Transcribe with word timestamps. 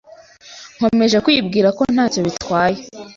Nkomeje 0.77 1.17
kwibwira 1.25 1.69
ko 1.77 1.83
ntacyo 1.93 2.19
bitwaye. 2.25 2.79